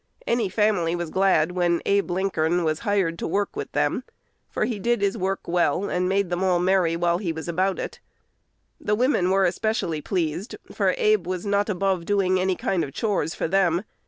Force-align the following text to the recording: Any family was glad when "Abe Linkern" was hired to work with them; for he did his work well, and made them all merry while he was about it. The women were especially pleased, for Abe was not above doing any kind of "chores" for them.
Any 0.25 0.49
family 0.49 0.95
was 0.95 1.11
glad 1.11 1.51
when 1.51 1.79
"Abe 1.85 2.09
Linkern" 2.09 2.63
was 2.63 2.79
hired 2.79 3.19
to 3.19 3.27
work 3.27 3.55
with 3.55 3.71
them; 3.73 4.03
for 4.49 4.65
he 4.65 4.79
did 4.79 4.99
his 4.99 5.15
work 5.15 5.47
well, 5.47 5.91
and 5.91 6.09
made 6.09 6.31
them 6.31 6.43
all 6.43 6.57
merry 6.57 6.95
while 6.95 7.19
he 7.19 7.31
was 7.31 7.47
about 7.47 7.77
it. 7.77 7.99
The 8.79 8.95
women 8.95 9.29
were 9.29 9.45
especially 9.45 10.01
pleased, 10.01 10.55
for 10.71 10.95
Abe 10.97 11.27
was 11.27 11.45
not 11.45 11.69
above 11.69 12.05
doing 12.05 12.39
any 12.39 12.55
kind 12.55 12.83
of 12.83 12.93
"chores" 12.93 13.35
for 13.35 13.47
them. 13.47 13.83